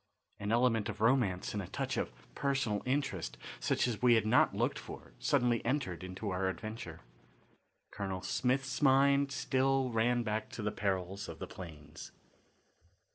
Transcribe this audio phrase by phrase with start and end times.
[0.39, 4.55] An element of romance and a touch of personal interest such as we had not
[4.55, 7.01] looked for suddenly entered into our adventure.
[7.91, 12.13] Colonel Smith's mind still ran back to the perils of the plains.